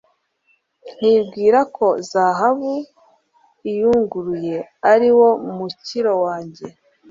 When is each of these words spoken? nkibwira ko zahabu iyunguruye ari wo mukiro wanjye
nkibwira 0.93 1.59
ko 1.75 1.87
zahabu 2.11 2.73
iyunguruye 3.69 4.57
ari 4.93 5.09
wo 5.17 5.29
mukiro 5.57 6.13
wanjye 6.25 6.65